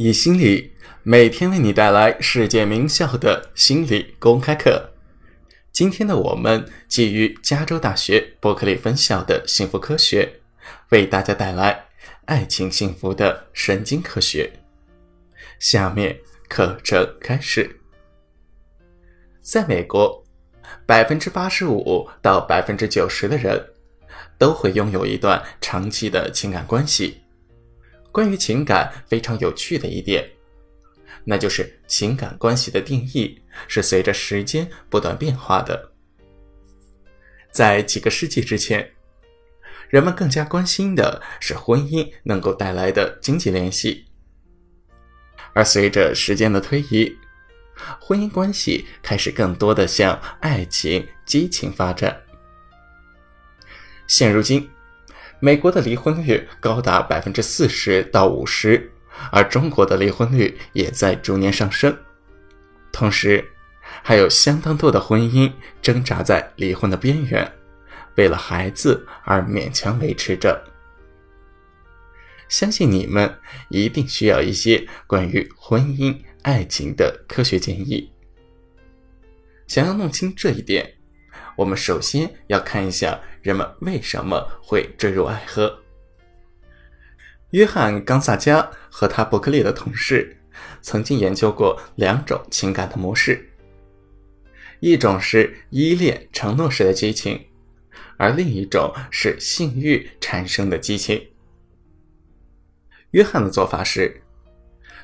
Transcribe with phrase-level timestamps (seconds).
[0.00, 4.92] 以心理每天为你带来世界名校的心理公开课。
[5.72, 10.40] 今天的我们基于加州大学伯克利分校的幸福科学，
[10.90, 11.86] 为大家带来
[12.26, 14.60] 爱情幸福的神经科学。
[15.58, 17.80] 下面课程开始。
[19.42, 20.24] 在美国，
[20.86, 23.70] 百分之八十五到百分之九十的人
[24.38, 27.22] 都会拥有一段长期的情感关系。
[28.10, 30.28] 关于情感非常有趣的一点，
[31.24, 35.92] 那就是情感关系的定义是随着时间不断变化的。
[37.50, 38.90] 在几个世纪之前，
[39.88, 44.06] 人们更加关心的是婚姻能够带来的经济联系，
[45.52, 47.16] 而随着时间的推移，
[48.00, 52.20] 婚姻关系开始更多的向爱情、激情发展。
[54.06, 54.68] 现如今。
[55.40, 58.90] 美国的离婚率高达百分之四十到五十，
[59.30, 61.96] 而中国的离婚率也在逐年上升。
[62.90, 63.48] 同时，
[64.02, 67.50] 还有相当多的婚姻挣扎在离婚的边缘，
[68.16, 70.60] 为了孩子而勉强维持着。
[72.48, 73.32] 相信你们
[73.68, 78.10] 一定需要一些关于婚姻、爱情的科学建议。
[79.68, 80.97] 想要弄清这一点。
[81.58, 85.76] 我们首先要看一下人们为什么会坠入爱河。
[87.50, 90.40] 约翰·冈萨加和他伯克利的同事
[90.80, 93.50] 曾经研究过两种情感的模式，
[94.78, 97.44] 一种是依恋承诺式的激情，
[98.16, 101.20] 而另一种是性欲产生的激情。
[103.10, 104.22] 约翰的做法是，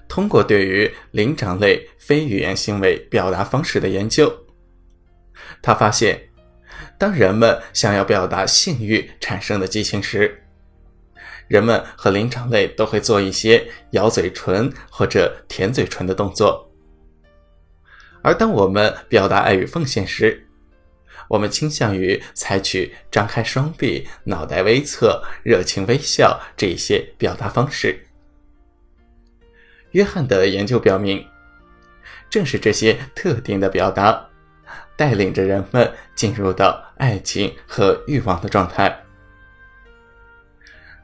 [0.07, 4.33] 通过对于灵长类非语言行为表达方式的研究，
[5.61, 6.29] 他发现。
[6.99, 10.43] 当人们想要表达性欲产生的激情时，
[11.49, 16.71] 人们和灵长类都会做一些咬嘴唇或者舔嘴唇的动作；
[18.23, 20.47] 而当我们表达爱与奉献时，
[21.29, 27.99] 我们倾向于采取张开双臂、脑袋微侧、热情微笑这些表达方式。
[29.91, 31.25] 约翰的研究表明，
[32.31, 34.29] 正是这些特定的表达。
[34.97, 39.05] 带领着人们进入到爱情和欲望的状态。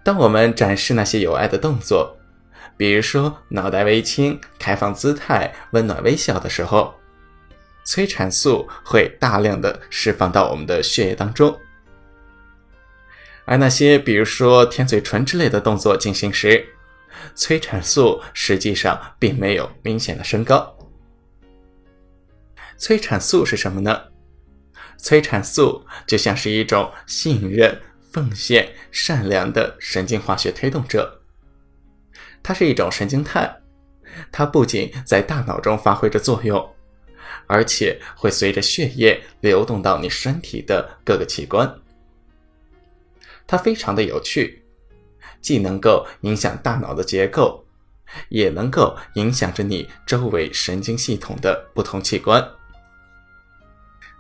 [0.03, 2.17] 当我们展示那些有爱的动作，
[2.77, 6.95] 比如说脑袋微倾、开放姿态、温暖微笑的时候，
[7.84, 11.59] 催产素会大量的释放到我们的血液当中。
[13.45, 16.65] 而那些比如说舔嘴唇之类的动作进行时，
[17.34, 20.80] 催产素实际上并没有明显的升高。
[22.81, 24.05] 催产素是什么呢？
[24.97, 27.79] 催产素就像是一种信任、
[28.11, 31.21] 奉献、善良的神经化学推动者。
[32.43, 33.55] 它是一种神经肽，
[34.33, 36.75] 它不仅在大脑中发挥着作用，
[37.47, 41.71] 而且会随着血液流动到你身体的各个器官。
[43.47, 44.65] 它非常的有趣，
[45.43, 47.63] 既能够影响大脑的结构，
[48.31, 52.43] 也能够影响着你周围神经系统的不同器官。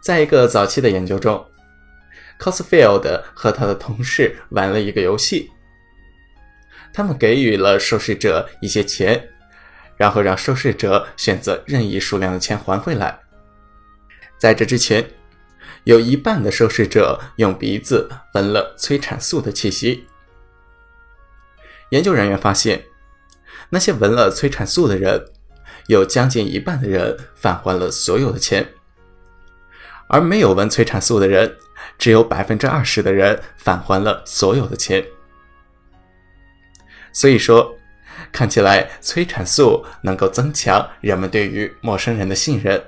[0.00, 1.44] 在一个早期的研究中
[2.38, 5.50] c o s f i e l d 和他的同事玩了一个游戏。
[6.92, 9.28] 他们给予了受试者一些钱，
[9.96, 13.20] 然后让受试者选择任意数量的钱还回来。
[14.38, 15.06] 在这之前，
[15.84, 20.06] 有一半的受试者用鼻子闻了催产素的气息。
[21.90, 22.86] 研究人员发现，
[23.68, 25.26] 那些闻了催产素的人，
[25.88, 28.66] 有将近一半的人返还了所有的钱。
[30.10, 31.56] 而没有闻催产素的人，
[31.96, 35.04] 只有百分之二十的人返还了所有的钱。
[37.12, 37.76] 所以说，
[38.32, 42.82] 看起来催产素能够增强人们对于陌生人的信任。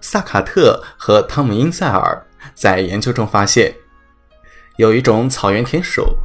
[0.00, 3.74] 萨卡特和汤姆·因塞尔在研究中发现，
[4.76, 6.16] 有一种草原田鼠，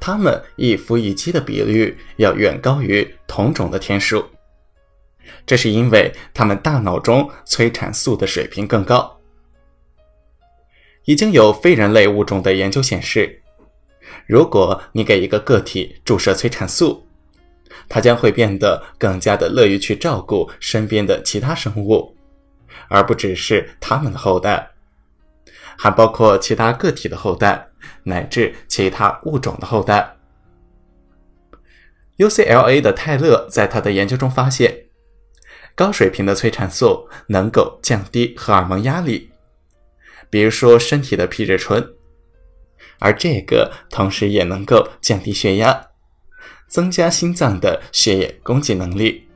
[0.00, 4.28] 它们一夫一妻的比率要远高于同种的田鼠。
[5.46, 9.18] 这是因为他们大脑中催产素的水平更高。
[11.06, 13.40] 已经有非人类物种的研究显示，
[14.26, 17.06] 如果你给一个个体注射催产素，
[17.88, 22.14] 它将会变得更加的乐于去照顾身边的其他生物，
[22.88, 24.70] 而不只是他们的后代，
[25.76, 27.68] 还包括其他个体的后代
[28.04, 30.16] 乃至其他物种的后代。
[32.18, 34.79] UCLA 的泰勒在他的研究中发现。
[35.80, 39.30] 高水平的催产素能够降低荷尔蒙压力，
[40.28, 41.94] 比如说身体的皮质醇，
[42.98, 45.86] 而这个同时也能够降低血压。
[46.68, 49.26] 增加心脏的血液供给能力。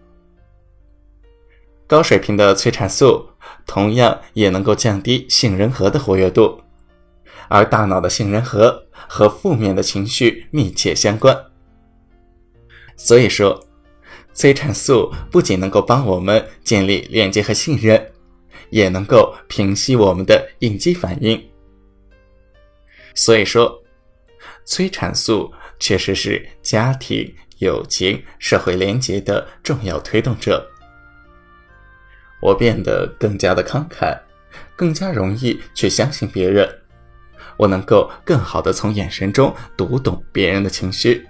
[1.87, 3.27] 高水平的催产素
[3.67, 6.61] 同样也能够降低杏仁核的活跃度，
[7.49, 11.35] 而大脑的杏仁核和负面的情绪密切相关。
[12.97, 13.67] 所以说，
[14.35, 18.13] 催产素不仅能够帮我们建立链接和信任，
[18.69, 21.43] 也能够平息我们的应激反应。
[23.15, 23.81] 所以说，
[24.65, 30.69] 催产素确实是家庭、友情、社会连结的重要推动者。
[32.43, 34.19] 我变得更加的慷慨，
[34.75, 36.69] 更加容易去相信别人。
[37.57, 41.25] 我能够更好的从眼神中读懂别人的情绪。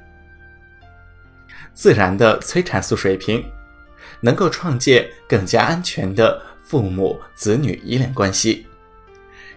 [1.75, 3.45] 自然的催产素水平，
[4.21, 8.67] 能够创建更加安全的父母子女依恋关系。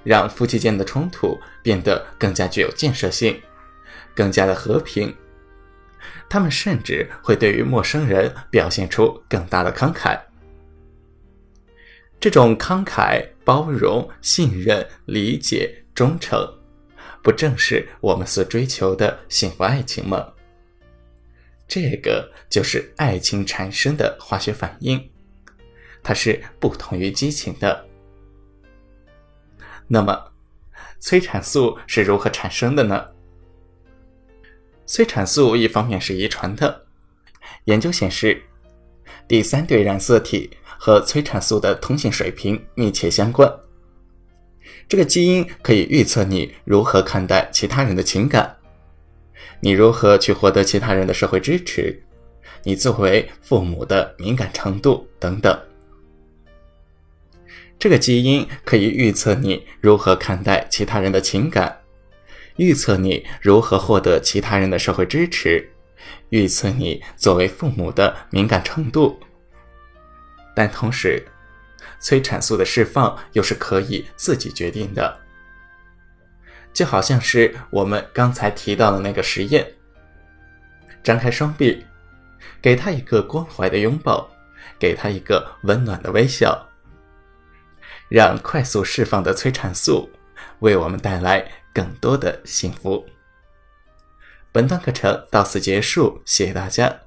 [0.04, 3.40] 让夫妻间的冲突变得更加具有建设性，
[4.16, 5.14] 更加的和平。
[6.30, 10.18] 他们甚至会对于陌生人表现出更大的慷慨。
[12.20, 16.40] 这种慷慨、包容、信任、理解、忠诚，
[17.22, 20.25] 不正是我们所追求的幸福爱情吗？
[21.68, 25.10] 这个就是爱情产生的化学反应，
[26.02, 27.86] 它是不同于激情的。
[29.88, 30.31] 那么，
[31.00, 33.06] 催产素是如何产生的呢？
[34.86, 36.86] 催产素一方面是遗传的，
[37.66, 38.42] 研究显示，
[39.28, 43.54] 第三对染色体和催产素的通信水平密切相关。
[44.88, 48.56] 这个基因可以预测你如何看待其他人的情感，
[49.60, 52.01] 你如何去获得其他人的社会支持，
[52.63, 55.60] 你作为父母的敏感程度等等。
[57.80, 61.80] 这个基因可以预测你如何看待其他人的情感，
[62.56, 65.69] 预测你如何获得其他人的社会支持，
[66.30, 69.19] 预测你作为父母的敏感程度。
[70.56, 71.24] 但同时，
[72.00, 75.19] 催产素的释放又是可以自己决定的，
[76.77, 79.65] 就好像是我们刚才提到的那个实验：
[81.01, 81.83] 张开双臂，
[82.62, 84.29] 给他一个关怀的拥抱，
[84.77, 86.63] 给他一个温暖的微笑。
[88.09, 90.07] 让快速释放的催产素
[90.59, 91.44] 为我们带来
[91.74, 93.03] 更多的幸福。
[94.51, 97.06] 本段课程到此结束，谢谢大家。